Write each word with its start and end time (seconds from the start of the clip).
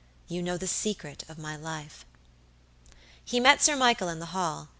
You 0.27 0.41
know 0.41 0.57
the 0.57 0.65
secret 0.65 1.23
of 1.29 1.37
my 1.37 1.55
life." 1.55 2.05
He 3.23 3.39
met 3.39 3.61
Sir 3.61 3.75
Michael 3.75 4.09
in 4.09 4.17
the 4.17 4.25
hall. 4.33 4.67